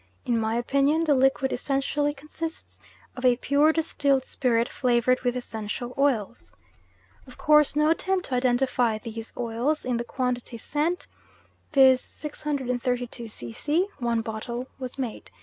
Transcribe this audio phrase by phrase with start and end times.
[0.25, 2.79] In my opinion the liquid essentially consists
[3.15, 6.55] of a pure distilled spirit flavoured with essential oils.
[7.27, 11.05] "Of course no attempt to identify these oils in the quantity sent,
[11.71, 13.85] viz., 632 c.c.
[13.99, 15.29] (one bottle) was made.